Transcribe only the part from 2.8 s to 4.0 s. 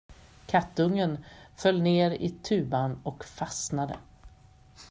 och fastnade.